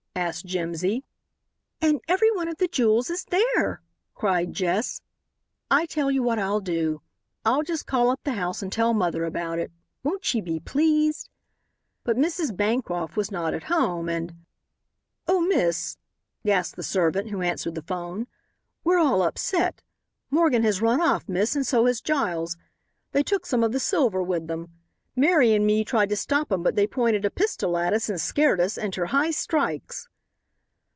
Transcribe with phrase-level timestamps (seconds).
[0.13, 1.05] asked Jimsy.
[1.79, 3.81] "And every one of the jewels is there,"
[4.13, 5.01] cried Jess.
[5.71, 7.01] "I tell you what I'll do,
[7.45, 9.71] I'll just call up the house and tell mother about it.
[10.03, 11.29] Won't she be pleased?"
[12.03, 12.55] But Mrs.
[12.55, 14.35] Bancroft was not at home, and
[15.29, 15.97] "Oh, miss,"
[16.45, 18.27] gasped the servant, who answered the 'phone,
[18.83, 19.81] "we're all upset.
[20.29, 22.57] Morgan has run off, miss, and so has Giles.
[23.13, 24.71] They took some of the silver with them.
[25.13, 28.19] Mary and me tried to stop 'em but they pointed a pistol at us and
[28.21, 30.07] scared us inter high strikes."